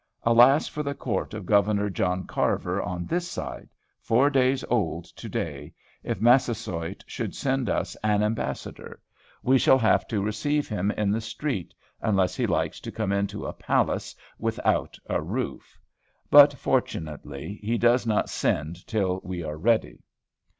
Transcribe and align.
Alas 0.23 0.67
for 0.67 0.81
the 0.81 0.95
Court 0.95 1.35
of 1.35 1.45
Governor 1.45 1.87
John 1.87 2.25
Carver 2.25 2.81
on 2.81 3.05
this 3.05 3.29
side, 3.29 3.69
four 4.01 4.31
days 4.31 4.65
old 4.67 5.05
to 5.05 5.29
day 5.29 5.75
if 6.01 6.19
Massasoit 6.19 7.03
should 7.05 7.35
send 7.35 7.69
us 7.69 7.95
an 8.03 8.23
ambassador! 8.23 8.99
We 9.43 9.59
shall 9.59 9.77
have 9.77 10.07
to 10.07 10.19
receive 10.23 10.67
him 10.67 10.89
in 10.89 11.11
the 11.11 11.21
street, 11.21 11.75
unless 12.01 12.35
he 12.35 12.47
likes 12.47 12.79
to 12.79 12.91
come 12.91 13.11
into 13.11 13.45
a 13.45 13.53
palace 13.53 14.15
without 14.39 14.97
a 15.05 15.21
roof! 15.21 15.77
But, 16.31 16.55
fortunately, 16.55 17.59
he 17.61 17.77
does 17.77 18.07
not 18.07 18.27
send 18.27 18.87
till 18.87 19.21
we 19.23 19.43
are 19.43 19.55
ready! 19.55 20.01